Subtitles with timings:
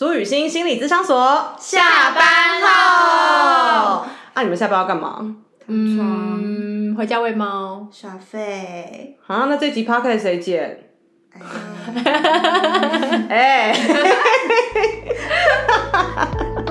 [0.00, 2.24] 苏雨欣心理咨商所下班
[2.62, 5.36] 后，啊，你们下班要干嘛？
[5.66, 7.86] 嗯，回家喂猫。
[7.92, 9.18] 耍废。
[9.26, 10.84] 啊，那这集 podcast 谁剪？
[13.28, 13.74] 哎。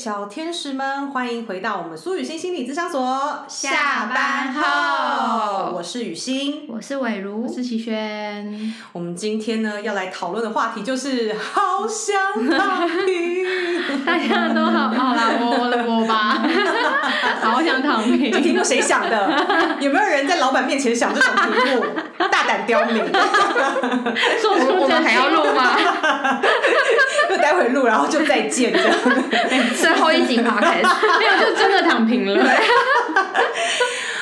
[0.00, 3.44] 小天使们，欢迎回到我们苏雨欣心理咨商所。
[3.46, 8.74] 下班后，我是雨欣，我是伟如，我是齐轩。
[8.92, 12.16] 我们今天呢要来讨论的话题就是好想
[12.48, 13.44] 躺平。
[14.06, 16.42] 大家都好好啦，我我的我吧，
[17.44, 18.32] 好想躺平。
[18.32, 19.76] 这题目谁想的？
[19.80, 21.42] 有没有人在老板面前想这种题
[21.76, 21.84] 目？
[22.30, 23.04] 大胆刁民！
[24.40, 25.76] 说出这还要录吗？
[27.28, 28.96] 就待会录，然后就再见这样。
[29.92, 32.44] 最后一集 没有就真的躺平了。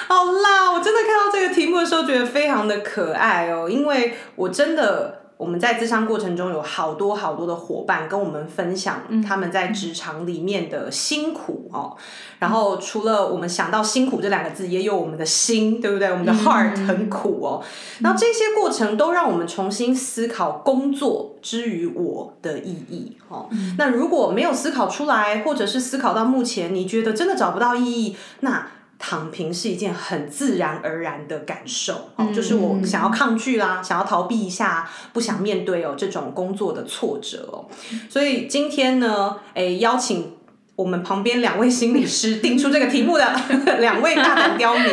[0.09, 5.18] 好啦，我真的看到这个题目的时候，觉得非常的可爱哦，因为我真的。
[5.39, 11.97] 我们在咨商过程中有好多好多的伙伴跟我们分享他们在职场里面的辛苦哦，
[12.41, 16.09] 然后除了我们想到辛苦这两个字，也有我们的心，对不对？
[16.11, 17.63] 我们的 heart 很苦哦。
[18.01, 23.49] 然后这些过程都让我们重新思考工作之于我的意义哦。
[23.79, 28.67] 那如果没有思考出来，或者是思考到目前你觉得真的找不到意义，那。
[28.99, 37.67] 躺平是一件很自然而然的感受，哦，就是我想要抗拒啦，想要逃避一下，不想面对哦这种工作的挫折哦。
[38.09, 40.33] 所以今天呢，诶，邀请
[40.75, 43.25] 我们旁边两位心理师定出这个题目的
[43.79, 44.85] 两位大胆刁民，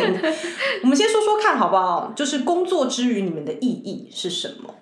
[0.82, 2.12] 我们先说说看好不好？
[2.14, 4.72] 就是工作之余，你们的意义是什么？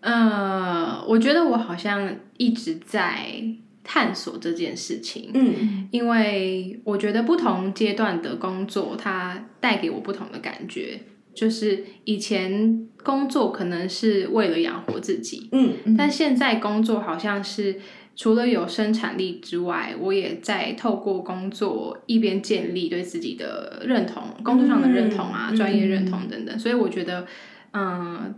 [0.00, 3.42] 呃，我觉得我好像一直在。
[3.88, 10.98] 探索这件事情，嗯，因为我觉得不同阶段的工作，它带给我不同的感觉。
[11.32, 17.76] 就是以前工作可能是为了养活自己，嗯，但现在工作好像是
[18.16, 26.58] 除了有生产力之外，我也在透过工作一边建立对自己的认同，工作上的认同啊，专业认同等等。
[26.58, 27.26] 所以我觉得，
[27.72, 28.34] 嗯，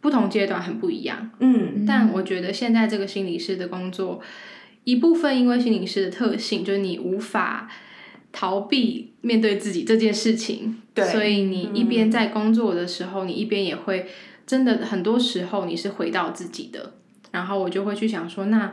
[0.00, 4.22] 不同阶段很不一样，嗯，但我觉得现在这个心理师的工作。
[4.86, 7.68] 一部分因为心理师的特性，就是你无法
[8.30, 10.76] 逃避面对自己这件事情，
[11.12, 14.06] 所以你一边在工作的时候，你一边也会
[14.46, 16.94] 真的很多时候你是回到自己的。
[17.32, 18.72] 然后我就会去想说，那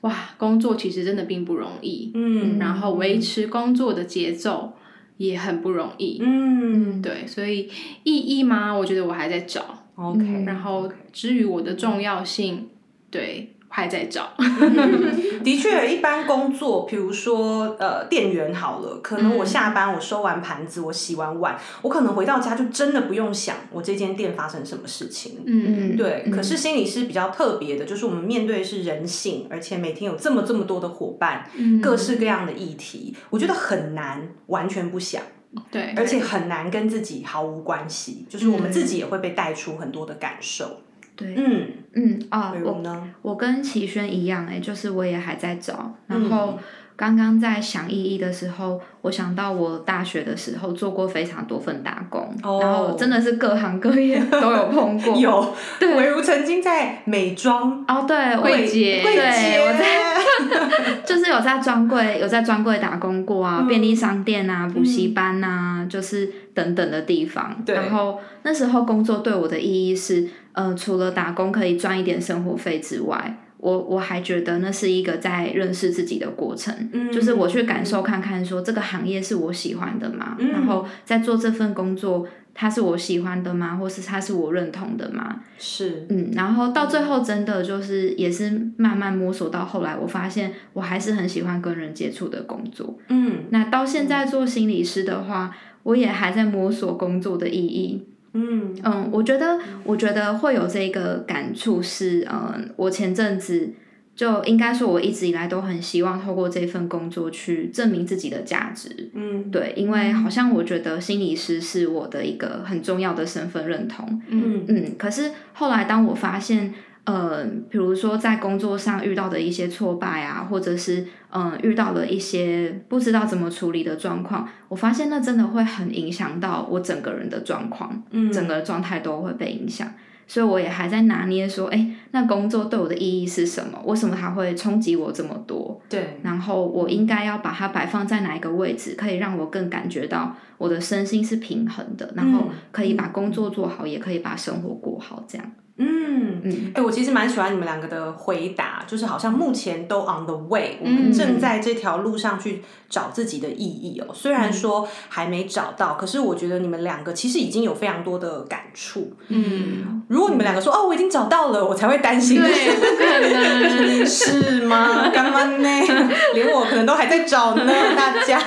[0.00, 4.72] 哇，工作其实真的并不容易，嗯，然后维持工作的节奏
[5.18, 7.70] 也很不容易，嗯，对，所以
[8.02, 8.72] 意义吗？
[8.72, 10.42] 我觉得我还在找，OK。
[10.44, 12.68] 然后至于我的重要性，
[13.12, 13.51] 对。
[13.74, 14.28] 还在找，
[15.42, 25.42] 的确，一般工作，比如说呃，店员好了，可能我下班我收完盘子，我洗完碗，我可能回到家就真的不用想我这间店发生什么事情。
[25.46, 26.30] 嗯嗯，对。
[26.30, 31.48] 可是心理是比较特别的，就是我们面对的是人性，而且每天有这么这么多的伙伴，
[31.80, 35.22] 各式各样的议题，我觉得很难完全不想。
[35.70, 40.81] 对，而且很难跟自己毫无关系，就是我们自己也会被带出很多的感受。
[41.16, 42.82] 对，嗯嗯啊，我
[43.22, 46.58] 我跟齐轩一样，哎，就是我也还在找，然后
[47.02, 48.80] 刚刚在想意义的时候。
[49.02, 55.16] 我想到我大学的时候做过非常多份打工，然后真的是各行各业都有碰过。
[55.16, 67.60] 有，对，唯如曾经在美妆哦，对，柜姐，柜姐，我在 就是有在专柜有在专柜打工过啊，便利商店啊，补习班啊，就是等等的地方。
[67.66, 73.36] 然后那时候工作对我的意义是，呃，除了打工可以赚一点生活费之外。
[73.62, 76.74] 我我还觉得那是一个在认识自己的过程，
[77.12, 80.36] 就是我去感受看看，说这个行业是我喜欢的吗？
[80.52, 83.76] 然后在做这份工作，它是我喜欢的吗？
[83.76, 85.42] 或是它是我认同的吗？
[85.58, 92.98] 是，嗯，然后到最后真的就是也是慢慢摸索到后来，我发现我还是很喜欢跟人接触的工作。
[93.10, 98.08] 嗯，那到现在做心理师的话，我也还在摸索工作的意义。
[98.34, 103.70] 嗯嗯，我觉得我觉得会有这个感触是，嗯，我前阵子
[104.14, 109.10] 就应该说，我一直以来都很希望透过这份工作去证明自己的价值。
[109.14, 114.22] 嗯，对，因为好像我觉得心理师是我的一个很重要的身份认同。
[114.28, 116.74] 嗯嗯，可是后来当我发现。
[117.04, 129.92] 呃，比如说在工作上遇到的一些挫败啊，或者是嗯遇到了一些不知道怎么处理的状况，我发现那真的会很影响到我整个人的状况，嗯，整个状态都会被影响。
[130.28, 133.78] 所以我也还在拿捏说，哎，那工作对我的意义是什么？
[133.84, 135.78] 为什么它会冲击我这么多？
[135.90, 145.52] 对，然后我应该要把它摆放在哪一个位置，可以让我更感觉到我的身心是平衡的，然后可以把工作做好，也可以把生活过好，这样。
[145.78, 154.12] 嗯嗯，哎，我其实蛮喜欢你们两个的回答，就是好像目前都 on the way，我们正在这条路上去找自己的意义哦。
[154.12, 159.12] 虽然说还没找到，可是我觉得你们两个其实已经有非常多的感触。
[159.28, 162.40] 嗯，如果你们两个说哦，我已经找到了，我才会担心。
[162.40, 165.08] 对，不可能 是吗？
[165.08, 165.68] 干嘛呢？
[166.34, 168.38] 连我可能都还在找呢，大家。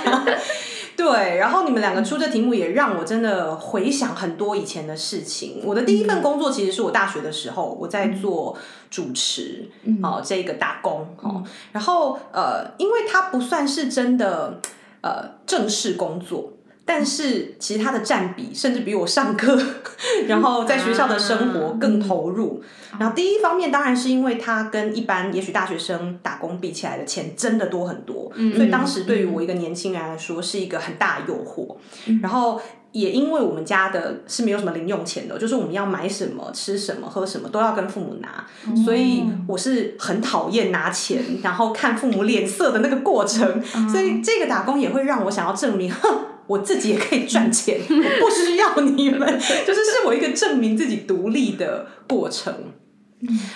[1.05, 5.61] 对，然后你们两个出这题目也让我真的回想很多以前的事情。
[5.63, 8.57] 我的第一份工作其实是我大学的时候，我在做
[8.89, 9.69] 主持，
[10.01, 14.59] 哦，这个打工，哦，然后呃，因为它不算是真的
[15.01, 16.53] 呃正式工作。
[16.85, 19.59] 但是其实他的占比甚至比我上课，
[20.27, 22.61] 然后在学校的生活更投入。
[22.99, 31.75] 然后第一方面当然是因为他跟一般也许大学生打工比起来的钱真的多很多，所以当时对于我一个年轻人来说是一个很大的诱惑。
[32.21, 32.61] 然后
[32.91, 38.45] 也因为我们家的是没有什么零用钱的，就是我们要买什么、吃什么、喝什么都要跟父母拿，
[38.85, 43.61] 所以我是很讨厌拿钱， 然后看父母脸色的那个过程。
[43.89, 46.17] 所以这个打工也会让我想要证明，哼。
[46.47, 49.19] 我自己也可以赚钱， 不需要你们，
[49.65, 52.53] 就是是我一个证明自己独立的过程。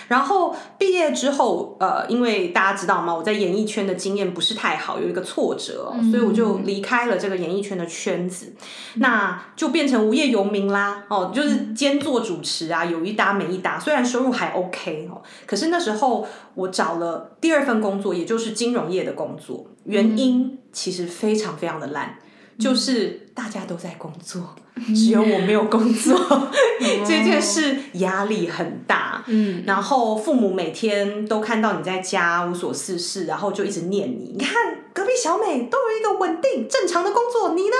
[0.07, 3.13] 然后毕业之后，呃，因为大家知道吗？
[3.13, 8.55] 我在演艺圈的经验不是太好，有一个挫折，所以我就离开了这个演艺圈的圈子，
[8.95, 11.03] 那就变成无业游民啦。
[11.09, 13.77] 哦，就是兼做主持啊，有一搭没一搭。
[13.77, 22.17] 虽然收入还 OK 哦，可是那时候我找了第二份工作，也就是金融业的工作，原因其实非常非常的烂。
[22.59, 24.55] 就是大家都在工作，
[24.87, 26.19] 只有我没有工作，
[27.07, 29.23] 这件事压力很大。
[29.27, 34.35] 嗯，然后父母每天都看到你在家无所事事，然后就一直念你。
[34.37, 34.53] 你看
[34.93, 37.75] 隔壁小美都有一个稳定正常的工作，你呢？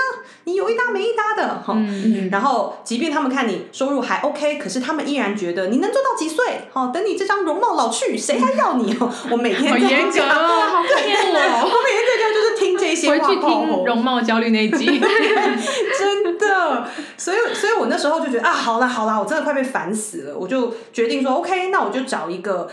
[0.46, 1.76] 你有一搭没一搭的哈。
[2.32, 6.62] 然后即便他们看你收入还 OK，可是他们依然觉得你能做到几岁？
[6.72, 8.96] 哈，等你这张容貌老去，谁还要你？
[9.32, 13.28] 我每天好严格哦，好天哦，我每天在家就是听这些话。
[13.28, 14.86] 回去听容貌焦虑那一集。
[16.00, 22.70] 真的，所以，所以我那时候就觉得啊，好啦好啦，我真的快被烦死了，我就决定说，OK，那我就找一个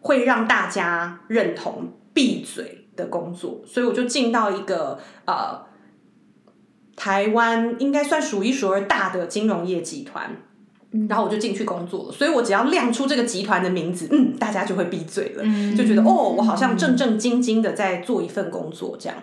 [0.00, 5.60] 会让大家认同闭嘴的工作，所以我就进到一个呃，
[6.96, 10.36] 台湾应该算数一数二大的金融业集团，
[11.08, 15.44] 然后我就进去工作了，所以我只要亮出这个集团的名字，嗯，大家就会闭嘴了，
[15.76, 19.18] 就觉得哦，我好像正正经经的在做一份工作这样。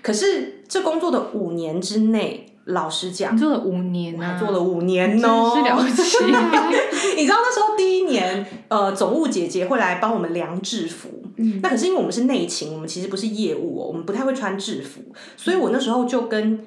[0.00, 6.24] 可是这工作的五年之内，老实讲，做了五年，还做了五年哦，是了不起。
[7.16, 11.22] 你知道那时候第一年，呃，总务姐姐会来帮我们量制服，
[11.62, 15.00] 那可是因为我们是内勤，我们其实不是业务哦，我们不太会穿制服，
[15.36, 16.66] 所以我那时候就跟。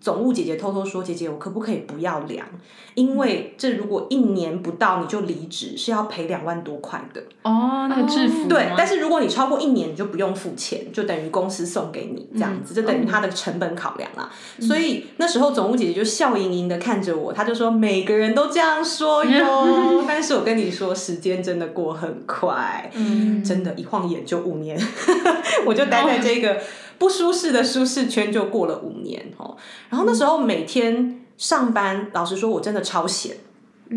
[0.00, 2.46] 总务姐姐偷偷说：“姐姐，我可不可以不要量？
[2.94, 7.20] 因为这如果一年不到你就离职，是要赔两万多块的。
[7.42, 8.72] 哦，那个制服对。
[8.76, 14.30] 但是如果你超过一年，你就不用付钱，就等于公司送给你这样子，就等于他的成本考量啦。
[14.60, 20.04] 所以那时候总务姐姐就笑盈盈的看着我，她就说：每个人都这样说哟。
[20.06, 24.78] 但是我跟你说，时间真的过很快，嗯，真的，一晃眼就五年，
[25.66, 26.56] 我就待在这个。”
[26.98, 29.56] 不舒适的舒适圈就过了五年哦，
[29.88, 33.36] 然后那时候每天上班，老实说，我真的超闲，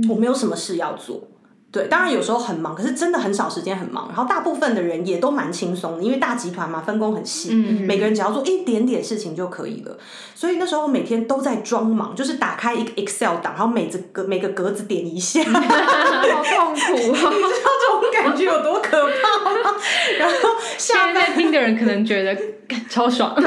[0.08, 1.28] 我没有什么事要做。
[1.72, 4.08] 对，当然有时候很忙，可是真的很少时间很忙。
[4.10, 9.98] 然后大部分的人也都蛮轻松的，因为大集团嘛，分工很细，每个人只要做一点点事情就可以了。
[10.36, 19.74] 所以那时候每天都在装忙，就是打开一个 Excel 档，然后每个格每个格子点一下， 好痛苦， 你知道这种感觉有多可怕吗？
[20.20, 20.36] 然后
[20.78, 22.38] 现在听的人可能觉得
[22.90, 23.46] 超爽， 对，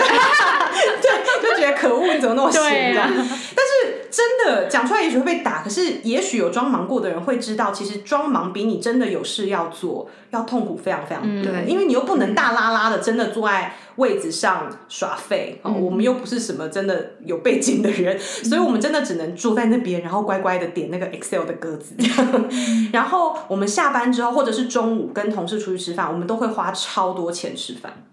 [1.43, 2.95] 就觉得可恶，你怎么那么闲？
[2.95, 3.94] 但是。
[4.14, 11.50] 真的讲出来也许会被打，可是也许有装忙过的人会知道，其实装忙比你真的有事要做要痛苦非常非常多。
[11.50, 21.97] 对，因为你又不能大拉拉的真的坐在位子上耍废哦，我们又不是什么真的有背景的人，所以我们真的只能坐在那边，然后乖乖的点那个 Excel 的格子。
[22.92, 28.04] 然后我们下班之后，或者是中午跟同事出去吃饭，我们都会花超多钱吃饭，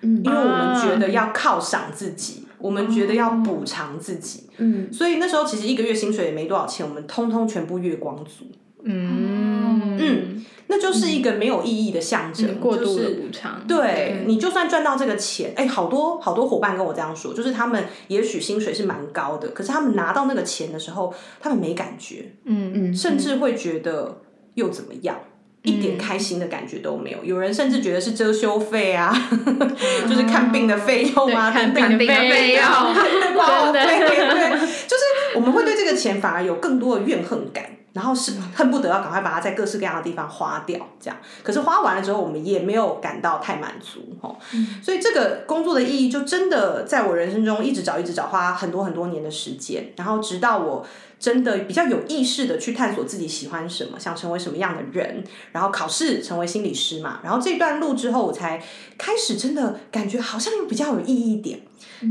[0.00, 2.46] 因为我们觉得要犒赏自己。
[2.60, 8.46] 我们觉得要补偿自己，嗯，所以那时候其实一个月薪水也没多少钱，我们通通全部月光族，
[8.82, 13.60] 嗯，嗯，那就是一个没有意义的象征，过度的补偿。
[13.66, 22.72] 对你就算赚到这个钱，哎，好多好多伙伴跟我这样说，就是他们也许薪水是蛮高的，可是他们拿到那个钱的时候，他们没感觉，嗯。
[22.74, 24.20] 嗯，甚至会觉得
[24.54, 25.18] 又怎么样。
[25.62, 29.14] 一点开心的感觉都没有，有人甚至觉得是遮羞费啊，
[30.08, 32.06] 就是看病的费用啊，看病的费
[32.54, 34.50] 用，对 对，对，
[34.88, 35.02] 就是
[35.34, 41.16] 我们会对这个钱反而有更多的怨恨感，然后是恨不得要赶快把它在各式各样的地方花掉，这样。
[41.42, 44.36] 可是花完了之后，我们也没有感到太满足，哦，
[44.82, 50.86] 所以这个工作的意义就真的在我人生中一直找，一直找，花很多很多年的时间，然后直到我。
[51.20, 57.20] 真的比较有意识的去探索自己喜欢什么，想成为什么样的人，然后考试成为心理师嘛。
[57.22, 58.58] 然后这段路之后，我才
[58.96, 61.60] 开始真的感觉好像又比较有意义一点。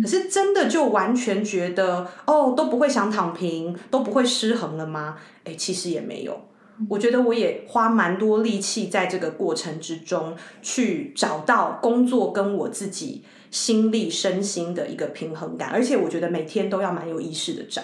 [0.02, 5.18] 可是真的就完全觉得哦都不会想躺平，都不会失衡了吗？
[5.44, 6.40] 哎，其实也没有。
[6.88, 17.82] 我觉得我也花蛮多力气在这个过程之中去找到工作跟我自己心力身心的一个平衡感，而且我觉得每天都要蛮有意识的找。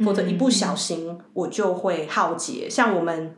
[0.00, 2.68] 否则一不小心我就会耗竭。
[2.68, 3.34] 像我们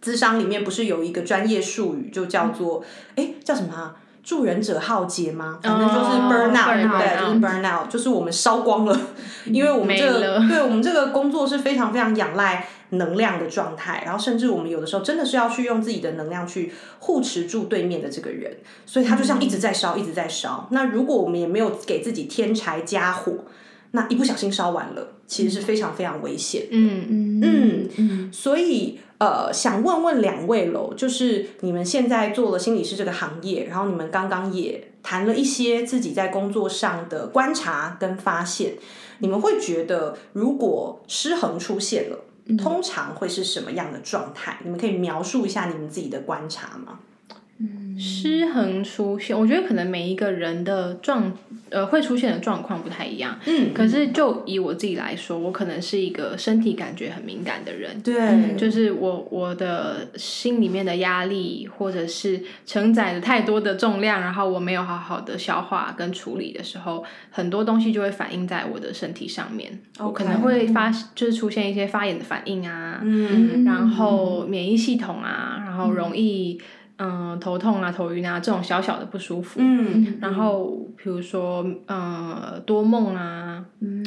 [0.00, 2.82] 资商里面不是有一个专业术语，就叫做
[3.16, 5.58] 哎叫什么助人者耗竭吗？
[5.62, 8.98] 反正就是 burn out，对，就是 burn out，就是我们烧光了。
[9.46, 20.68] 因为我们这个对我们这个工作是非常非常仰赖能量的状态，然后甚至我们有的时候真的是要去用自己的能量去护持住对面的这个人，所以他就像一直在烧，一直在烧。
[20.70, 23.32] 那如果我们也没有给自己添柴加火。
[23.94, 26.62] 那一不小心烧完了，其实是非常非常危险。
[26.70, 38.74] 嗯嗯嗯嗯，所以呃，想问问两位喽，就是你们现在做了心理师这个行业，然后你们刚刚也谈了一些自己在工作上的观察跟发现，
[39.20, 42.18] 你们会觉得如果失衡出现了，
[42.58, 44.58] 通常会是什么样的状态？
[44.64, 46.98] 你们可以描述一下你们自己的观察吗？
[47.98, 51.32] 失衡出现，我觉得可能每一个人的状
[51.70, 53.38] 呃会出现的状况不太一样。
[53.46, 58.00] 嗯，可是就以我自己来说，我可能是一个身体感觉很敏感的人。
[58.02, 69.80] 对，就是我我的心里面的压力，或者是承载了太多的重量，然后我没有好好的消化跟处理的时候，很多东西就会反映在我的身体上面。
[69.98, 76.58] 我可能会发就是出现一些发炎的反应啊，嗯，然后免疫系统啊，然后容易。
[76.60, 76.66] 嗯，
[77.40, 79.60] 头痛啊，头晕啊，这种小小的不舒服。
[79.60, 83.64] 嗯，然后比如说，呃，多梦啊，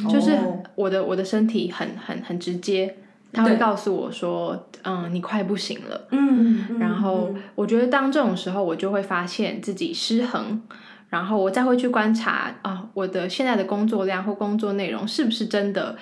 [0.08, 0.38] 就是
[0.74, 2.96] 我的我的身体很很很直接，
[3.32, 6.08] 他会告诉我说，嗯，你快不行了。
[6.10, 10.62] 嗯，然后我觉得当这种时候，我就会发现自己失衡，
[11.08, 15.96] 然后我再会去观察啊，我的现在的工作量或工作内容是不是真的，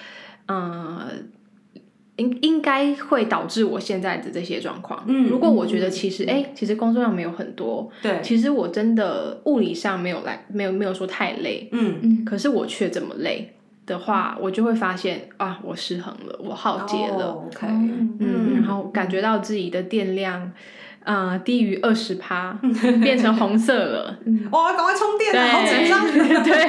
[0.49, 1.31] 嗯。
[2.17, 5.03] 应应该会导致我现在的这些状况。
[5.07, 11.97] 嗯，如果我觉得其实哎，其实工作量没有很多，对，其实我真的物理上没有来，没有没有说太累，嗯。
[12.03, 13.53] 嗯，可是我却这么累
[13.87, 17.67] 的话，我就会发现啊，我失衡了，我耗竭了，OK，
[18.21, 20.53] 嗯，然后感觉到自己的电量。
[21.05, 22.59] 啊，低于二十趴，
[23.03, 24.19] 变成红色了。
[24.51, 26.05] 哇，赶快充电，好紧张。
[26.43, 26.67] 对，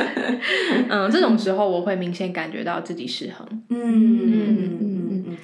[0.88, 3.46] 嗯，这种时候我会明显感觉到自己失衡。
[3.70, 5.36] 嗯嗯嗯嗯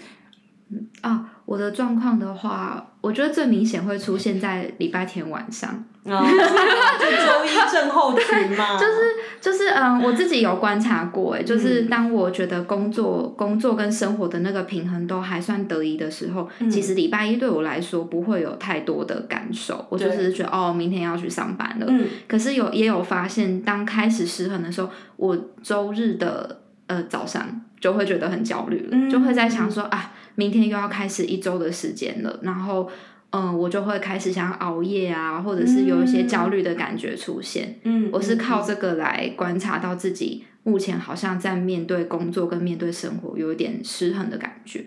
[0.71, 1.32] 嗯啊。
[1.52, 8.75] 我的状况的话，我觉得最明显会出现在礼拜天晚上， 就周一症候群嘛。
[8.80, 8.94] 就是
[9.38, 21.85] 就是嗯，我自己有观察过，哎，就是当我觉得工作工作跟生活的那个平衡都还算得宜的时候，其实礼拜一对我来说不会有太多的感受，我就是觉得哦，明天要去上班了。
[21.87, 22.09] 嗯。
[22.26, 30.12] 可是有也有发现，当开始失衡的时候，我周日的呃早上就会觉得很焦虑了，就会在想说啊。
[30.35, 32.89] 明天又要开始一周的时间了，然后，
[33.31, 37.79] 嗯，我就会开始想熬夜啊，或者是有一些焦虑的感觉出现。
[37.85, 44.85] 嗯，我是靠这个来观察到自己目前好像在面对工作跟面对生活有一点失衡的感觉。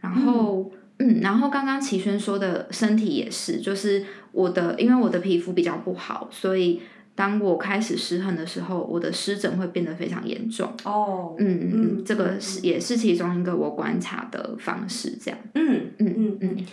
[0.00, 6.80] 然后，嗯，然后刚刚齐轩说的身体也是，就是我的，因为我的皮肤比较不好，所以。
[7.20, 10.66] 当我开始失衡的时候，我的湿疹会变得非常严重。
[10.86, 15.18] 哦，嗯嗯嗯，这个是也是其中一个我观察的方式。
[15.20, 16.66] 这样，嗯嗯嗯嗯。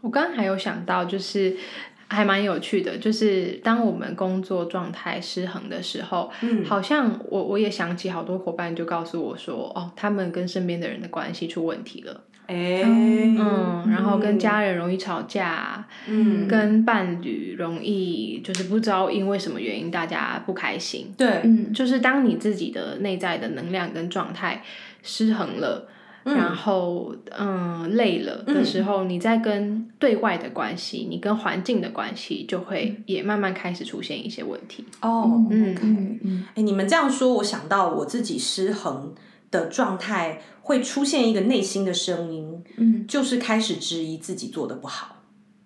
[0.00, 1.56] 我刚刚还有想到，就是
[2.06, 12.20] 还蛮有趣的，就是当我们工作状态失衡的时候，嗯，好像我我也想起好多伙伴就告诉我说，哦，他们跟身边的人的关系出问题了。
[12.50, 24.64] 哎，嗯，然后跟家人容易吵架，嗯，跟伴侣容易就是不知道因为什么原因大家不开心，对，嗯，就是当你自己的内在的能量跟状态
[25.04, 25.86] 失衡了，
[26.24, 34.84] 然后嗯累了的时候，你在跟对外的关系，你跟环境的关系，就会也慢慢开始出现一些问题。
[35.02, 35.76] 哦，嗯
[36.24, 39.14] 嗯，哎，你们这样说，我想到我自己失衡
[39.50, 45.16] 的状态，会出现一个内心的声音，嗯，就是开始质疑自己做的不好。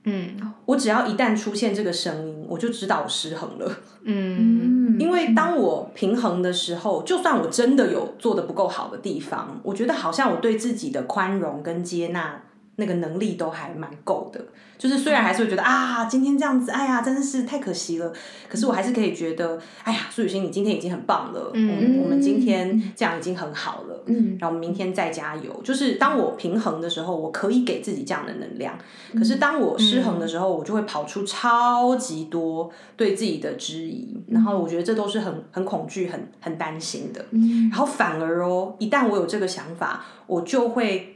[0.07, 0.37] 嗯，
[0.67, 3.79] 我只要一旦出现这个声音，我就知道我失衡了。
[4.05, 12.43] 嗯，因为当我平衡的时候，就算我真的有做的不够好的地方，我觉得好像我对自己的宽容跟接纳。
[12.77, 14.45] 那个能力都还蛮够的，
[14.77, 18.13] 就是虽然还是会觉得啊，今天这样子，哎呀，真的是太可惜了。
[18.49, 21.53] 可是我还是可以觉得，哎呀，苏雨欣，你今天已经很棒了。
[21.55, 24.03] 嗯，我们今天这样已经很好了。
[24.07, 25.61] 嗯，然后明天再加油。
[25.63, 28.77] 就是当我平衡的时候，我可以给自己这样的能量。
[29.17, 34.21] 可是当我失衡的时候，我就会跑出超级多对自己的质疑。
[34.29, 37.25] 然后我觉得这都是很很恐惧、很很担心的。
[37.71, 41.13] 然后反而哦，一旦我有这个想法，我就会。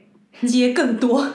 [0.46, 1.26] 接更多，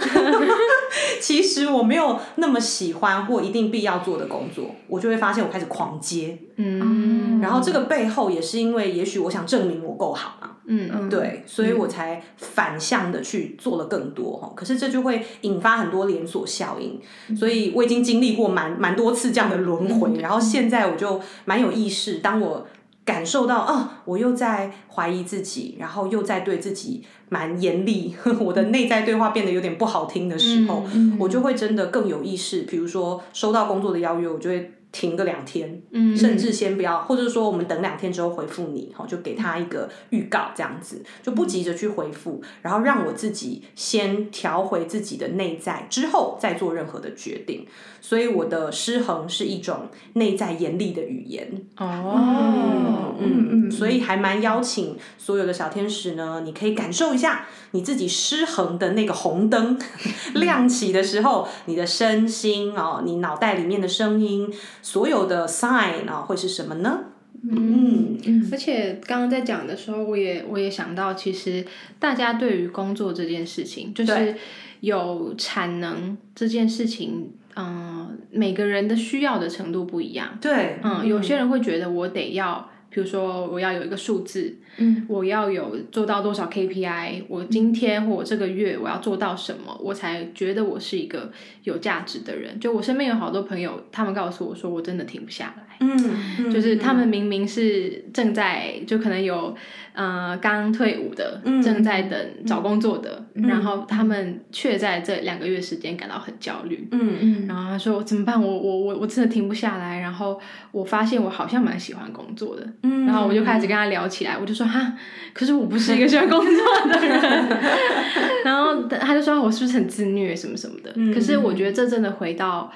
[1.20, 14.38] 其实我没有那么喜欢或一定必要做的工作，我就会发现我开始狂接，嗯，然后这个背后也是因为，也许我想证明我够好嘛，嗯，对，所以我才反向的去做了更多。
[14.38, 16.98] 哈，可是这就会引发很多连锁效应，
[17.36, 22.66] 所以我已经经历过蛮蛮多次这样的轮回，然后现在我就蛮有意识，当我。
[23.06, 30.84] 感受到啊，我又在怀疑自己，然后又在对自己蛮严厉， 我的内在对话变得有点不好听的时候，
[31.18, 32.64] 我就会真的更有意识。
[32.64, 34.73] 比如说收到工作的邀约，我就会。
[34.94, 35.82] 停个两天，
[36.16, 47.66] 甚至先不要，或者说我们等两天之后回复你，哈，就给他一个预告，这样子就不急着去回复，然后让我自己先调回自己的内在，之后再做任何的决定。
[48.02, 51.66] 所以我的失衡是一种内在严厉的语言。
[51.78, 59.80] 哦，嗯嗯，所以还蛮邀请所有的小天使呢，你可以感受一下你自己失衡的那个红灯
[60.36, 64.54] 亮起的时候，你的身心哦，你脑袋里面的声音。
[64.84, 67.06] 所有的 sign 啊，会是什么呢？
[67.50, 71.66] 嗯嗯，而且刚刚在讲的时候，我也我也想到，其实
[71.98, 74.36] 大家对于工作这件事情，就是
[74.82, 80.38] 有产能这件事情，嗯，每个人的需要的程度不一样。
[80.40, 82.70] 对，嗯，有些人会觉得我得要。
[82.94, 91.32] 比如说，我要有一个数字，嗯，我要有做到多少 KPI，我今天或我这个月我要做到什么，我才觉得我是一个
[91.64, 92.60] 有价值的人。
[92.60, 99.56] 就我身边有好多朋友，他们告诉我说，我真的停不下来，嗯，就是他们明明是正在，就可能有。
[99.96, 106.88] 呃，刚退伍的，正在等找工作的，然后他们却在这两个月时间感到很焦虑。
[106.90, 108.42] 嗯嗯，然后他说怎么办？
[108.42, 110.00] 我我我我真的停不下来。
[110.00, 112.68] 然后我发现我好像蛮喜欢工作的。
[112.84, 114.38] 嗯，然后我就开始跟他聊起来。
[114.38, 114.94] 我就说哈，
[115.34, 117.20] 可是我不是一个喜欢工作的人。
[118.46, 120.94] 然后他就说我是不是很自虐什么什么的？
[121.14, 122.72] 可是我觉得这真的回到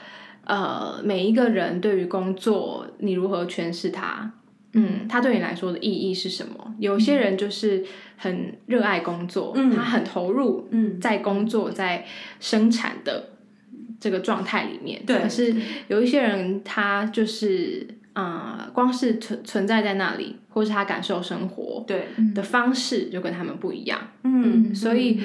[0.46, 4.32] 呃，每一个人对于工作，你如何诠释它？
[4.74, 6.74] 嗯，它对你来说的意义是什么？
[6.80, 7.84] 有些人就是
[8.16, 10.70] 很热爱工作，他很投入
[11.02, 12.06] 在工作在
[12.40, 13.32] 生产的
[14.00, 15.02] 这个状态里面。
[15.06, 15.54] 对，可是
[15.88, 17.88] 有一些人，他就是
[18.18, 24.00] 啊，光是存存在在那里，或是他感受生活对的方式就跟他们不一样。
[24.24, 25.22] 嗯，所以。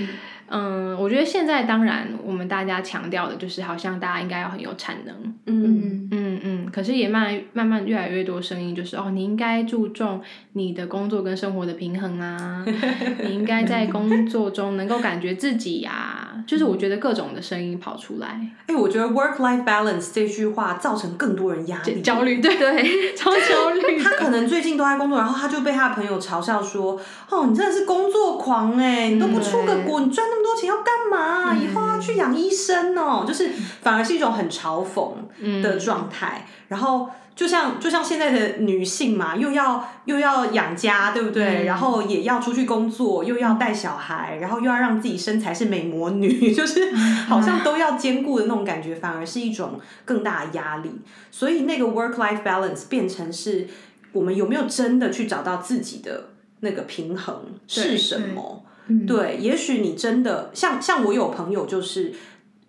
[0.54, 5.34] 嗯，我觉得现在当然，我们大家强调的就是，好像大家应该要很有产能。
[5.46, 6.66] 嗯嗯嗯。
[6.70, 10.20] 可是也慢慢慢越来越多声音，就是哦，你应该注重
[10.52, 12.62] 你的工作跟生活的平衡啊，
[13.24, 16.28] 你应该在工作中能够感觉自己呀。
[16.44, 18.40] 就是我觉得各种的声音跑出来。
[18.66, 23.96] 哎，我觉得 work life balance 这句话造成更多人压力、焦虑，对对， 超焦虑。
[24.02, 31.54] 他可能最近都在工作，然后他就被他的朋友嘲笑说：“哦，你真的是工作狂哎，你都不出个国，你赚那么。”多钱要干嘛？
[31.54, 36.46] 以后要去养医生哦，就是反而是一种很嘲讽的状态。
[36.68, 41.64] 然后就像就像现在的女性嘛，又要又要养家，对不对？
[41.64, 46.94] 然后也要出去工作，又要带小孩，然后又要让自己身材是美魔女， 就是
[47.28, 51.00] 好像都要兼顾的那种感觉，反而是一种更大的压力。
[51.30, 53.66] 所以那个 work life balance 变成是
[54.12, 58.64] 我们有没有真的去找到自己的那个平衡是什么？
[59.06, 62.12] 对，也许你真的像像我有朋友，就是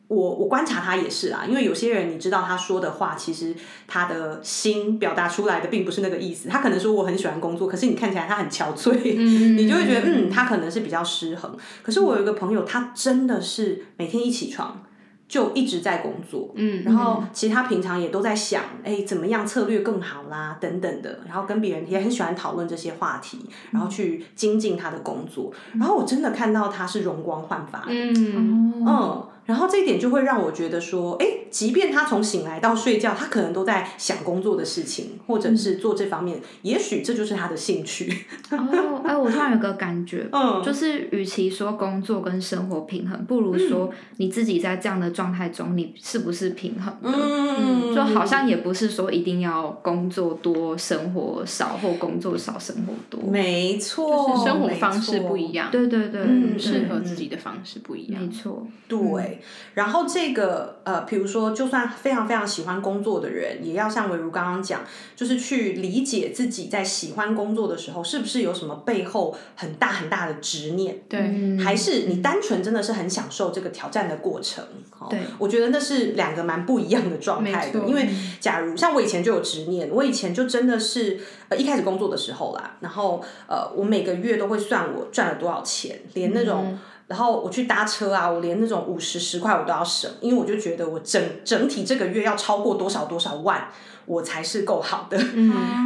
[0.07, 3.53] 我我观察他也是啊，因为有些人你知道他说的话，其实
[3.87, 6.47] 他的心表达出来的并不是那个意思。
[6.47, 8.93] 他可能说我很喜欢工作，可是你看起来他很憔悴，
[9.55, 11.57] 你就会觉得嗯，他可能是比较失衡。
[11.81, 14.83] 可是我有一个朋友，他真的是每天一起床。
[15.33, 23.39] 就一直在工作，嗯，然后其实他平常也都在想，哎，怎么样策略更好啦，等等的，然后跟别人也很喜欢讨论这些话题，
[23.71, 28.85] 然后去精进他的工作，然后我真的看到他是容光焕发，嗯。
[28.85, 29.27] 嗯。
[29.45, 38.25] 然后这一点就会让我觉得说，哎，即便他从醒来到睡觉，他可能都在想工作的事情，或者是做这方面，也许这就是他的兴趣。
[38.51, 47.17] 哦，哎，我突然有个感觉，嗯，就是与其说工作跟生活平衡，不如说你自己在这样的状态中，你是不是平衡的？
[47.17, 53.29] 嗯，就好像也不是说一定要工作多，生活少，或工作少，生活多。
[53.29, 55.69] 没错，就是生活方式不一样。
[55.69, 58.21] 对对对，适合自己的方式不一样。
[58.21, 59.32] 没错，对。
[59.73, 64.81] 然后这个呃，比如说，就算非常非常喜欢工作的人，也要像伟如刚刚讲，
[65.15, 71.01] 就是去理解自己在喜欢工作的时候，是不是有什么背后很大很大的执念？
[71.09, 74.63] 对，还是你单纯真的是很享受这个挑战的过程？
[75.09, 77.79] 对，我觉得那是两个蛮不一样的状态的。
[77.87, 78.07] 因为
[78.39, 86.77] 假如像我以前就有执念，我以前就真的是呃一开始工作的时候啦，然后呃我每个月都会算我赚了多少钱，连那种。
[87.05, 93.67] 然后我去搭车啊，我连那种五十十块我都要省，因为我就觉得我整整体这个月要超过多少多少万。
[94.05, 95.17] 我才是够好的，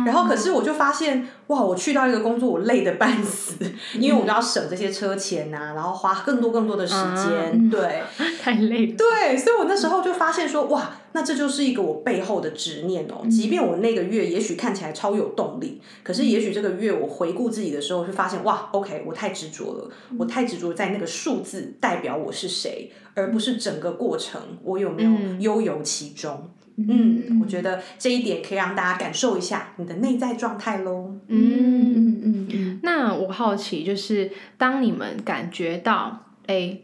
[0.06, 3.56] 然后可是我就发现，哇，我去到一个工作，我累得半死，
[4.00, 8.02] 因为我都要省这些车钱呐，然后花更多更多的时间，对，
[8.42, 13.28] 太累，对，所以我那时候就发现说，哇，那这就是一个我背后的执念哦。
[13.30, 26.50] 即便我那个月也许看起来超有动力，可是也许这个月我回顾自己的时候，就发现，哇，OK，我太执着了，我太执着在那个数字代表我是谁，而不是整个过程我有没有悠游其中。
[26.78, 31.16] 嗯，我觉得这一点可以让大家感受一下你的内在状态喽。
[31.28, 32.80] 嗯嗯嗯嗯。
[32.84, 36.78] 那我好奇，就是当你们感觉到哎，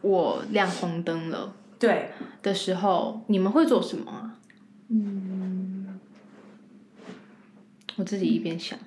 [0.00, 2.08] 我亮红灯了，对
[2.42, 4.38] 的时候，你们会做什么啊？
[4.88, 6.00] 嗯，
[7.96, 8.78] 我自己一边想。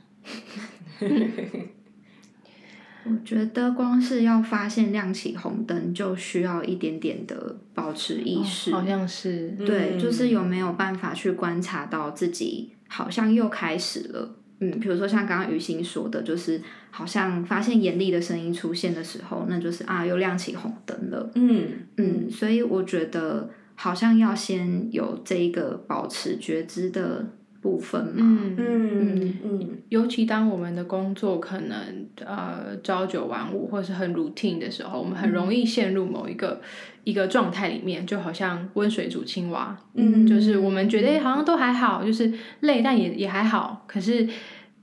[3.09, 8.71] 我觉得光是要发现亮起红灯，就需要一点点的保持意识。
[8.71, 14.35] 好像是对，就是有没有办法去观察到自己好像又开始了。
[14.59, 21.31] 嗯，比如说像刚刚雨欣说的，就是好像发现严厉的声音出现的时候，那就是啊，又亮起红灯了。
[21.35, 27.25] 嗯嗯，所以我觉得好像要先有这一个保持觉知的。
[27.67, 36.61] 部分嘛，嗯嗯嗯，尤其当我们的工作可能呃朝九晚五或是很 routine 的时候，我们很容易陷入某一个
[37.03, 44.25] 一个状态里面，就好像温水煮青蛙，嗯，就是我们觉得好像都还好，就是累，但也也还好，可是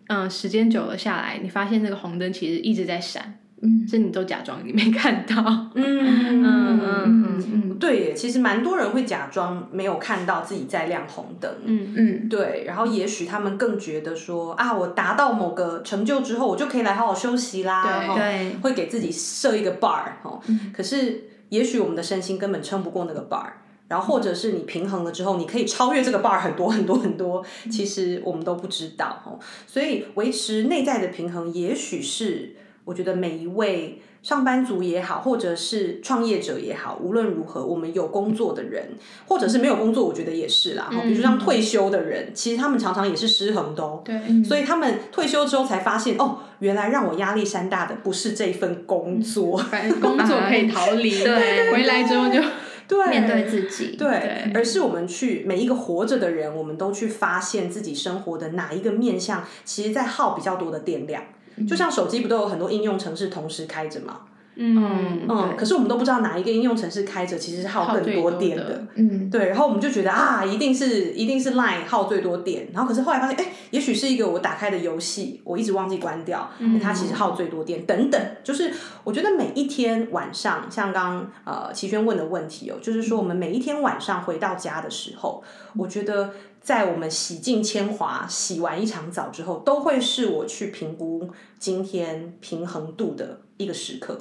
[0.09, 3.39] 嗯，时间久了下来，你发现那个红灯其实一直在闪。
[3.65, 5.43] 嗯，这你都假装你没看到。
[5.75, 11.51] 嗯嗯嗯嗯，对，其实蛮多人会假装没有看到自己在亮红灯。
[11.65, 18.05] 嗯嗯，对，然后也许他们更觉得说啊，我达到某个成就之后，我就可以来好好休息啦。
[18.15, 20.39] 对，会给自己设一个 bar 哈。
[20.75, 23.47] 可是也许我们的身心根本撑不过那个 bar，
[23.89, 27.43] 然后或者是你平衡了之后，你可以超越这个 bar 很多很多很多。
[27.71, 29.39] 其实我们都不知道哈。
[29.67, 32.57] 所以维持内在的平衡，也许是。
[32.85, 38.91] 我觉得每一位上班族也好，或者是创业者也好，无论如何，我们有工作的人，
[39.27, 40.89] 或者是没有工作，我觉得也是啦。
[40.91, 44.03] 比如说像退休的人，其实他们常常也是失衡的哦。
[44.05, 44.43] 对。
[44.45, 49.63] 所以他们退休之后才发现，哦，原来让我压力山大的不是这份工作，
[50.01, 52.41] 工作可以逃离，对，回来之后就
[52.87, 61.23] 对面对自己，对，而是我们去每一个活着的人，我们都去发现自己生活的哪一个面向，其实在耗比较多的电量。
[61.69, 64.21] 就像手机不都有很多应用程式同时开着吗？
[64.57, 68.87] 嗯嗯，可是我们都不知道哪一个应用程式开着，其实是耗更多电的。
[68.95, 69.49] 嗯，对。
[69.49, 72.69] 然后我们就觉得啊，一定是一定是 Line 耗最多电。
[72.73, 76.49] 然后可是后来发现，哎，也许是一个我打开的游戏，我一直忘记关掉，
[76.81, 77.85] 它其实耗最多电。
[77.85, 85.43] 等等，就是我觉得每一天晚上，像刚呃齐轩问的问题哦，就是说我们每一天晚上回到家的时候，
[85.77, 86.31] 我觉得。
[86.65, 94.17] 在我们洗尽铅华、洗完一场澡之后，都会是我去评估今天平衡度的一个时刻，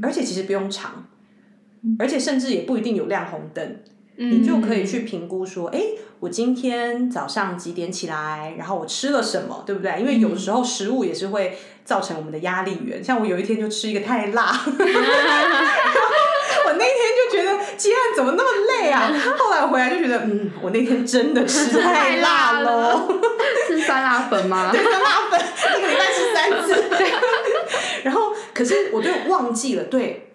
[0.00, 1.08] 而且其实不用长，
[1.98, 3.80] 而且甚至也不一定有亮红灯，
[4.16, 5.80] 你就可以去评估说，哎，
[6.20, 9.98] 我今天早上几点起来，然后我吃了什么，对不对？
[9.98, 14.52] 因为有时候食物也是会造成我们的压力源，像我有一天就吃一个太辣。
[16.66, 18.50] 我那天就觉得接案怎么那么
[18.82, 19.12] 累啊！
[19.38, 23.08] 后来我回来就觉得，嗯，我那天真的吃太辣了。
[23.68, 24.70] 是酸辣粉吗？
[24.72, 25.40] 对，酸辣粉，
[25.78, 26.84] 一个礼拜吃三次。
[28.04, 30.28] 然后，可是我就忘记了，对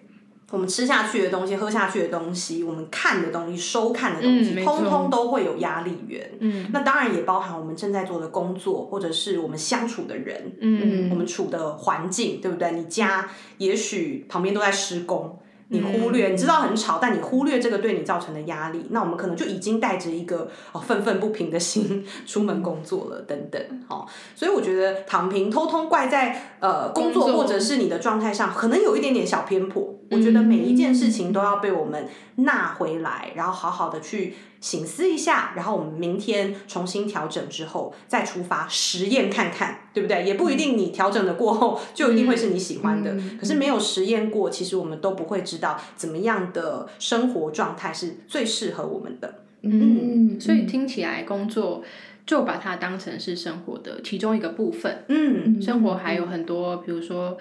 [0.52, 6.32] 我们吃下去的东西、喝下去的东西、我们看的东西、收看的东西，通通都会有压力源。
[6.40, 12.72] 嗯，那当然也包含我们正在做的工作，或者是我们相处的人，嗯，我们处的环境，对不对？
[12.72, 15.38] 你家也许旁边都在施工。
[15.70, 29.94] 你忽略，你知道很吵，但你忽略这个对你造成的压力，那我们可能就已经带着一个哦愤愤不平的心 出门工作了，等等，好，所以我觉得躺平，偷偷怪在呃工作或者是你的状态上，可能有一点点小偏颇。
[30.10, 34.36] 我觉得每一件事情都要被我们纳回来，然后好好的去。
[34.60, 40.24] 醒思一下，然后我们明天重新调整之后再出发实验看看，对不对？
[40.24, 43.16] 也不一定你调整了过后就一定会是你喜欢的。
[43.40, 49.44] 可是没有实验过，其实我们都不会知道怎么样的生活状态是最适合我们的。
[49.62, 51.82] 嗯，所以听起来工作
[52.28, 55.06] 就把它当成是生活的其中一个部分。
[55.08, 57.36] 嗯，生活还有很多，比如说。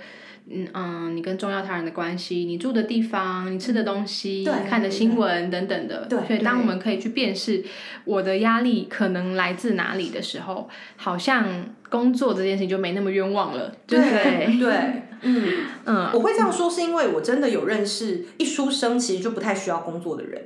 [0.49, 7.65] 嗯嗯，你跟重要他人的关系，你住的地方，你吃的东西，看的新闻等等的，对所以当我们可以去辨识
[8.05, 11.49] 我的压力可能来自哪里的时候，好像
[11.91, 13.75] 工作这件事情就没那么冤枉了。
[13.89, 13.99] 对
[14.57, 15.53] 对，嗯
[15.85, 20.45] 嗯，我会这样说是因为我真的有认识一出生其实就不太需要工作的人，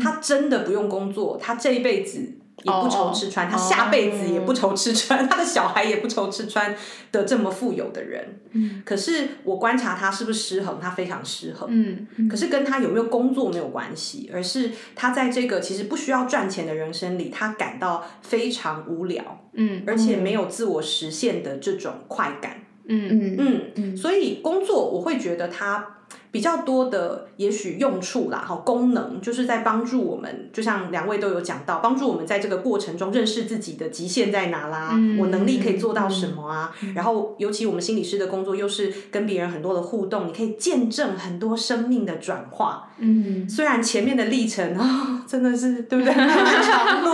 [0.00, 2.34] 他真的不用工作，他这一辈子。
[2.62, 6.74] 也不愁吃穿，他下辈子也不愁吃穿， 他的小孩也不愁吃穿
[7.10, 8.40] 的这么富有的人，
[8.84, 11.68] 可是我观察他是不是失衡，他非常失衡。
[11.70, 19.48] 嗯，可是跟他有没有工作没有关系，而是他在这个其实不需要赚钱的人生里，他感到非常无聊。
[19.54, 22.64] 嗯，而且没有自我实现的这种快感。
[22.86, 25.96] 嗯嗯嗯，所以工作我会觉得他。
[26.30, 36.72] 比较多的也许用处啦，好，功能就是在帮助我们，就像两位都有讲到，帮助我们在这个过程中认识自己的极限在哪啦，我能力可以做到什么啊？
[36.94, 42.88] 然后尤其我们心理师的工作又是跟别人很多的互动，你可以见证很多生命的转化。
[42.98, 46.12] 嗯，虽然前面的历程啊，真的是对不对？
[46.14, 47.12] 长路，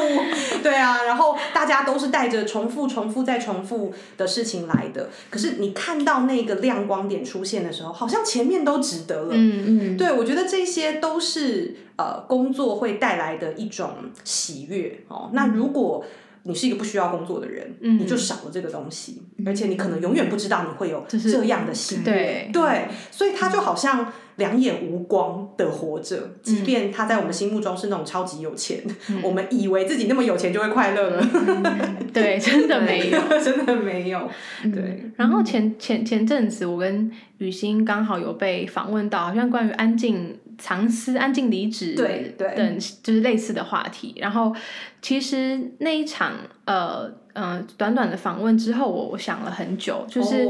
[0.63, 9.31] 对啊，然后大家都是带着重复、重复再重复的事情来的，可是你看到那个亮光点出现的时候，好像前面都值得了。
[9.33, 13.91] 嗯嗯，对，我觉得这些都是呃工作会带来的一种
[14.25, 15.31] 喜悦哦。
[15.33, 16.05] 那如果
[16.43, 22.51] 你是一个不需要工作的人，嗯你就少了这个东西，而且你可能永远不知道你会有这样的喜悦。
[22.53, 24.13] 对，所以他就好像。
[24.37, 28.81] 两眼无光的活着，即便他在我们心目中是那种超级有钱，
[29.23, 31.27] 我们以为自己那么有钱就会快乐了。
[32.13, 34.31] 对，真的没有， 真的没有。
[34.73, 35.11] 对。
[35.17, 44.15] 然后前前前阵子，我跟雨欣刚好有被访问到，好像关于安静藏私、安静离职对等，就是类似的话题。
[44.19, 44.55] 然后
[45.01, 46.33] 其实那一场，
[46.65, 47.13] 呃。
[47.39, 50.49] 嗯，短短的访问之后，我我想了很久，就是，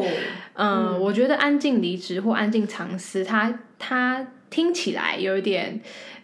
[0.55, 4.25] 嗯，我觉得安静离职或安静藏私，它它
[4.57, 5.79] 听起来有一点，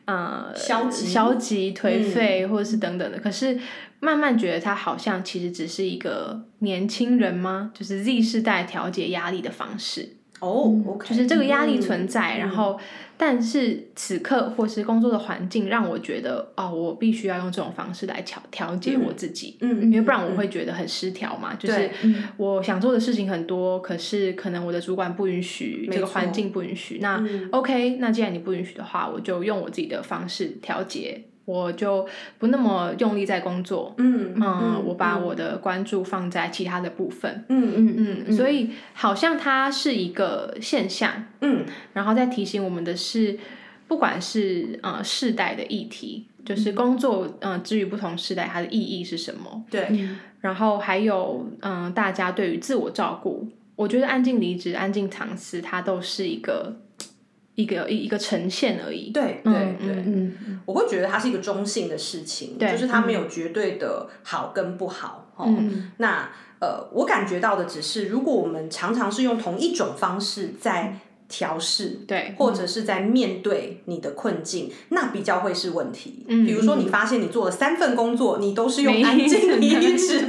[0.06, 3.18] 呃，消极、消极、颓废，或者是等等的。
[3.18, 3.60] 可是
[4.00, 7.70] 慢慢觉得，他好像其实只是一个年轻人吗？
[7.74, 10.16] 就是 Z 世代调节压力的方式。
[10.42, 12.76] 哦，OK，就是这个压力存在，然后，
[13.16, 21.54] 但是此刻或是工作的环境让我觉得，哦，我必须要用这种方式来调调节我自己，嗯，因为不然我会觉得很失调嘛。
[21.54, 21.88] 就是
[22.36, 26.98] 我想做的事情很多，可是可能我的主管不允许，这个环境不允许。
[27.00, 31.22] 那 OK，那既然你不允许的话，我就用我自己的方式调节。
[31.44, 32.06] 我就
[32.38, 43.36] 不那么用力在工作，嗯嗯，我把我的关注放在其他的部分，嗯嗯嗯，所以好像它是一个现象，嗯，然后再提醒我们的是，
[43.88, 50.08] 不管是呃世代的议题，就是工作，嗯，至于不同世代它的意义是什么，对，
[50.40, 56.76] 然后还有嗯，大家对于自我照顾，我觉得安静离职、安静藏私，它都是一个。
[57.54, 59.10] 一个一一个呈现而已。
[59.10, 65.32] 对对对，嗯，我会觉得它是一个中性的事情，就是它没有绝对的好跟不好。
[65.36, 65.48] 哦，
[65.98, 70.98] 那呃，我感觉到的只是，如果我们常常是用同一种方式在。
[71.32, 76.26] 调试对，或者是在面对你的困境，那比较会是问题。
[76.28, 80.26] 嗯，比如说你发现你做了三份工作，你都是用安静离职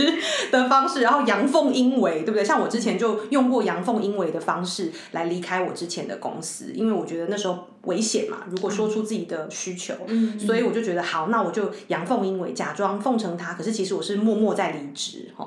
[0.49, 2.45] 的方式，然后阳奉阴违，对不对？
[2.45, 8.37] 像我之前就用过阳奉阴违的方式来离开我之前的公司，因为我觉得那时候危险嘛。
[8.49, 15.29] 如果说出自己的需求，嗯，所以我就觉得好，那我就阳奉阴违，假装奉承他，可是其实我是默默在离职。
[15.35, 15.45] 哈，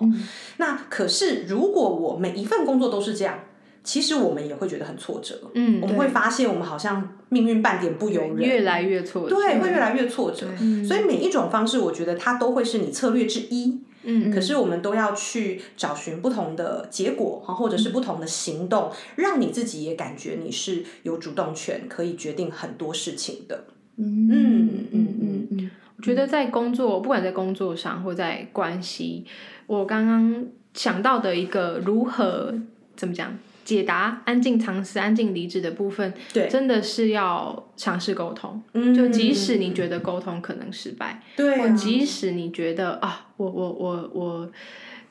[0.59, 3.39] 那可是如果我每一份工作都是这样。
[3.87, 10.49] 其实我们也会觉得很挫折，嗯，我们会发现我们好像命运半点不由人，越来越挫折，对，会越来越挫折。
[10.85, 13.81] 所以每一种方式，我觉得它都会是你策略之一。
[14.03, 23.67] 嗯，可是我们都要去找寻不同的结果哈，或者是不同的行动，让你自己也感觉你是有主动权，可以决定很多事情的。
[23.99, 29.25] 嗯嗯嗯嗯，我觉得在工作，不管在工作上或在关系，
[29.69, 30.45] 我刚刚
[30.75, 32.53] 想到的一个如何
[32.97, 33.37] 怎么讲？
[33.67, 38.63] 解答安静尝试、安静离职的部分，对，真的是要尝试沟通。
[38.75, 44.51] 嗯，就即使你觉得沟通可能失败，对，即使你觉得啊，我我我我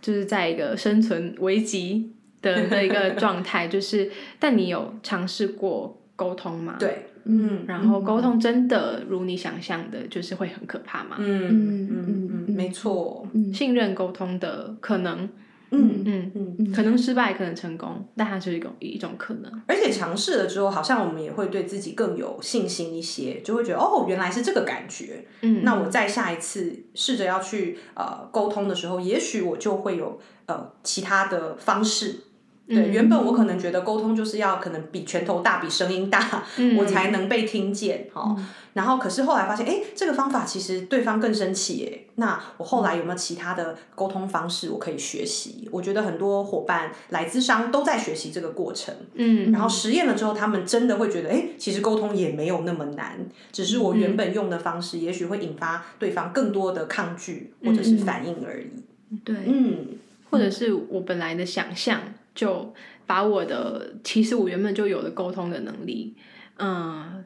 [0.02, 6.78] 就是在一个生存危机的的一个状态， 就是，但你有尝试过沟通吗？
[6.80, 11.18] 对，嗯，然后沟通真的如你想象的，就是会很可怕吗？
[11.20, 15.28] 嗯嗯嗯嗯，没错，信任沟通的可能。
[15.78, 19.52] 嗯嗯嗯，可能失败，可能成功，但它是一种一种可能。
[19.68, 25.26] 而且尝试了之后，好像我们也会对自己更有信心一些，就会觉得哦，原来是这个感觉。
[25.42, 32.22] 嗯，那我再下一次试着要去呃沟通的时候，也许我就会有呃其他的方式。
[32.68, 36.44] 对，原本我可能觉得沟通就是要可能比拳头大，比声音大，
[36.80, 38.10] 我才能被听见。
[38.14, 38.36] 哦，
[38.74, 41.88] 然后可是后来发现，哎，这个方法其实对方更生气。
[41.88, 45.70] 哎，那我后来有没有其他的沟通方式我可以学习？
[45.72, 48.94] 我觉得很多伙伴来自商都在学习这个过程。
[49.14, 59.18] 嗯，然后实验了之后，他们真的会觉得，哎，其实沟通也没有那么难，只是我原本用的方式，也许会引发对方更多的抗拒或者是反应而已。
[59.24, 59.90] 对，嗯，
[60.32, 62.02] 或者是我本来的想象。
[62.36, 62.74] 就
[63.08, 66.14] 把我的其实我原本就有的沟通的能力，
[66.58, 67.24] 嗯，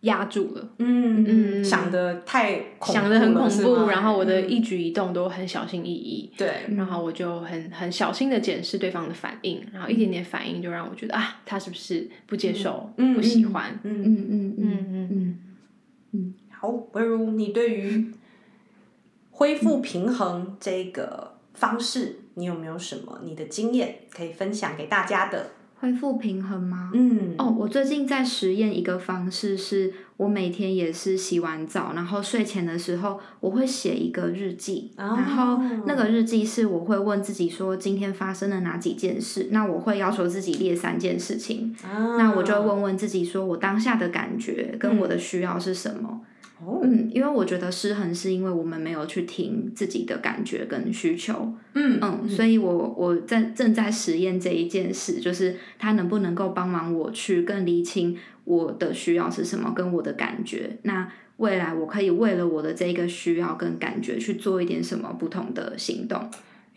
[0.00, 0.68] 压住了。
[0.78, 6.32] 嗯嗯，想的太想的很恐怖，然后我的一举一动都很小心翼翼。
[6.38, 13.78] 对，然后我就很很小心的检视对方的反应，然后一点点反应就让我觉得啊，他是不是不接受、不喜欢？
[13.84, 15.38] 嗯嗯嗯嗯嗯嗯
[16.12, 16.34] 嗯。
[16.48, 18.10] 好，不如你对于
[19.30, 22.19] 恢复平衡这个方式。
[22.34, 25.50] 你有没有什么你的经验可以分享给大家的？
[25.80, 26.90] 恢复平衡吗？
[26.92, 41.74] 嗯，哦，我最近在实验一个方式，是我每天也是洗完澡，然后睡前的时候，我会写一个日记，然后那个日记是我会问自己说今天发生了哪几件事，那我会要求自己列三件事情，
[42.18, 46.08] 那我就问问自己说我当下的感觉跟我的需要是什么。
[46.12, 46.26] 嗯，
[47.12, 51.52] 因为我觉得失衡是因为我们没有去听自己的感觉跟需求。
[51.74, 60.78] 嗯嗯，所以我我在正在实验这一件事，就是他能不能够帮忙我去更厘清我的需要是什么，跟我的感觉。
[60.82, 66.30] 那未来我可以为了我的这个需要跟感觉去做一点什么不同的行动。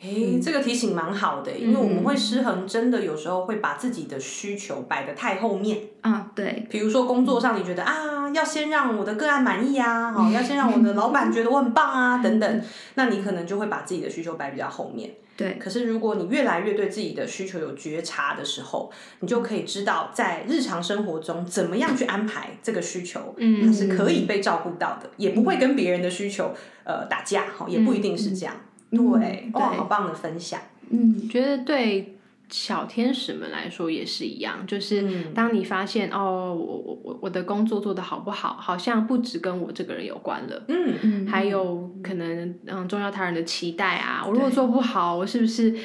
[0.03, 6.29] 诶，这个提醒蛮好的，因为我们会失衡，真的有时候会把自己的需求摆得太后面啊。
[6.35, 12.61] 对，比如说工作上，你觉得啊，要先让我的个案满意啊，好， 要先让我的老板觉得我很棒啊，等等，
[12.95, 15.09] 那你可能就会把自己的需求摆比较后面。
[15.35, 28.53] 对，可是如果你越来越对自己的需求有觉察的时候，你就可以知道在日常生活中怎么样去安排这个需求，嗯它是可以被照顾到的，也不会跟别人的需求呃打架，哈，也不一定是这样。
[28.95, 30.59] 对，哇，好棒的分享。
[30.89, 32.17] 嗯，觉得对
[32.49, 35.03] 小天使们来说也是一样，就是
[35.33, 40.93] 当你发现哦，我我我我的工作做的好不好，好像不只跟我这个人有关了，嗯。
[41.01, 45.75] 嗯，还有可能嗯重要他人的期待啊，我如果做不好，我是不是？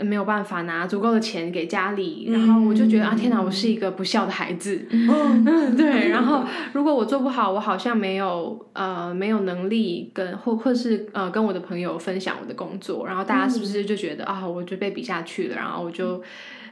[0.00, 4.86] 没有办法拿足够的钱给家里，然后我就觉得啊，天哪，我是一个不孝的孩子。
[4.90, 5.44] 嗯，
[5.76, 6.08] 对。
[6.08, 16.22] 然后如果我做不好，我好像没有呃没有能力跟或或是呃跟我的朋友分享我的工作，然后大家是不是就觉得啊，我就被比下去了，然后我就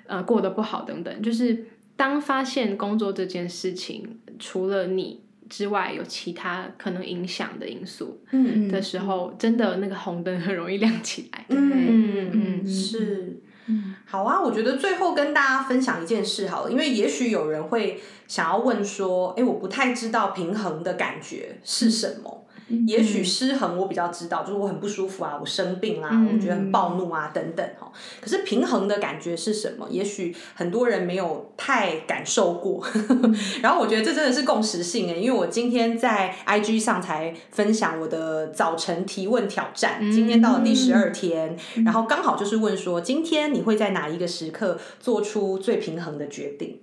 [0.06, 1.22] 呃过得不好等等。
[1.22, 5.23] 就是当发现工作这件事情，除了你。
[5.48, 11.44] 之外有其他可能影响的因素嗯的时候，真的那个红灯很容易亮起来。
[11.48, 12.30] 嗯嗯
[12.62, 13.40] 嗯，是。
[13.66, 22.46] 嗯好啊，我觉得最后跟大家分享一件事好了，因为也许有人会想要问说，哎，我不太知道平衡的感觉是什么。
[22.86, 27.92] 也许失衡我比较知道，就是我很不舒服啊，我生病啦，我觉得很暴怒啊，等等哈。
[28.20, 29.86] 可是平衡的感觉是什么？
[29.90, 32.82] 也许很多人没有太感受过。
[33.60, 46.80] 然后我觉得这真的是共识性诶，因为我今天在 IG 上才分享我的早晨提问挑战，今天到了第十二天，然后刚好就是问说，今天你会在哪一个时刻做出最平衡的决定？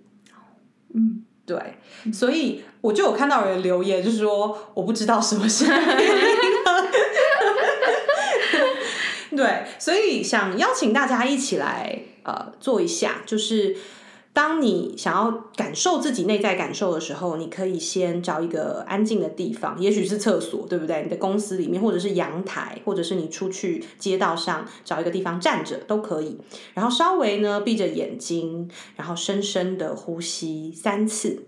[0.93, 1.25] 嗯。
[1.51, 5.65] 对，所以我就有看到有人留言，就是说我不知道什么是。
[9.35, 13.75] 对，所以想邀请大家一起来呃做一下，就是
[14.31, 21.03] 当你想要感受自己内在感受的时候，你可以先找一个安静的地方，也许是厕所，对不对？
[21.03, 26.37] 你的公司里面，或者是阳台，或者是你出去街道上找一个地方站着都可以。
[26.73, 31.45] 然后稍微呢闭着眼睛，然后深深的呼吸三次，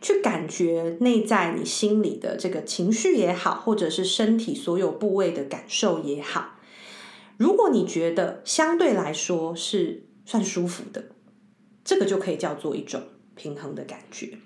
[0.00, 6.56] 去感觉内在你心里的这个情绪也好，或者是身体所有部位的感受也好。
[7.36, 11.04] 如果你觉得相对来说是算舒服的。
[11.82, 13.00] 这个就可以叫做一种
[13.34, 14.38] 平衡的感觉。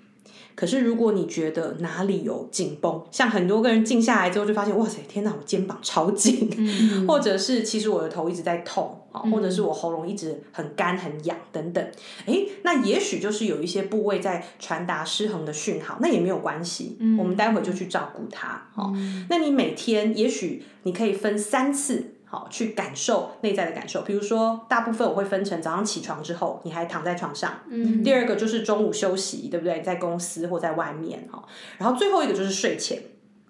[0.55, 6.49] 可是如果你觉得哪里有紧绷，像很多个人静下来之后就发现，哇塞，天哪，我肩膀超紧，
[7.05, 11.85] 或者是其实我的头一直在痛啊，或者是我喉咙一直很干很痒等等，
[12.25, 18.67] 哎，那也许就是有一些部位在传达失衡的讯号，那也没有关系，我们待会就去照顾它。
[18.73, 18.91] 好，
[19.29, 22.11] 那你每天也许你可以分三次。
[22.27, 24.01] 好，去感受内在的感受。
[24.01, 27.61] 比如说，大部分我会分成早上起床之后，你还躺在床上。
[27.69, 28.03] 嗯。
[28.03, 29.81] 第二个就是中午休息，对不对？
[29.81, 31.41] 在公司或在外面哈。
[31.77, 32.99] 然后最后一个就是睡前，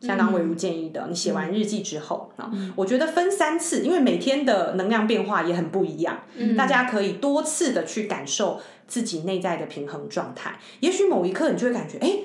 [0.06, 6.20] 像刚伟如建议的，你写完日记之后啊，我觉得分三次，因为每天的能量变化也很不一样。
[6.38, 6.56] 嗯。
[6.56, 10.60] 大家可以多次的去感受自己内在的平衡状态。
[10.82, 12.20] 也许某一刻你就会感觉，哎。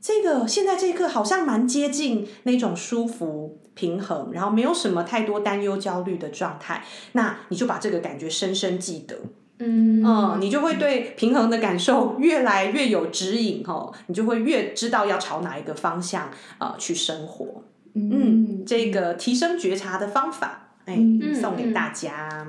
[0.00, 6.84] 这个现在这一刻好像蛮接近那种舒服、平衡，然后没有什么太多担忧、焦虑的状态。
[7.14, 9.16] 那你就把这个感觉深深记得，
[9.58, 17.64] 嗯嗯，你就会对平衡的感受越来越有指引哦，你就会越知道要朝哪一个方向呃去生活。
[17.94, 20.96] 嗯，这个提升觉察的方法，哎，
[21.40, 22.46] 送给大家。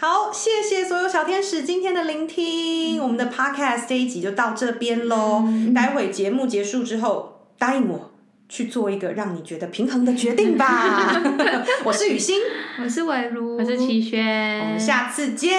[0.00, 5.44] 好，谢谢所有小天使今天的聆听，我们的 podcast 这一集就到这边喽。
[5.74, 8.10] 待会节目结束之后，答应我
[8.48, 11.22] 去做一个让你觉得平衡的决定吧。
[11.84, 12.40] 我是雨欣，
[12.82, 15.52] 我是伟如，我是齐轩，我们下次见，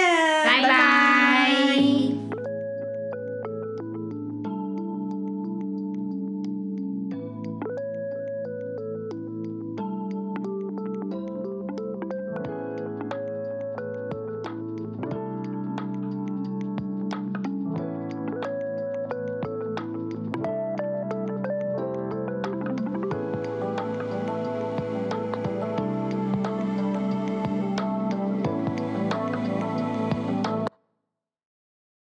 [0.45, 1.24] 拜拜。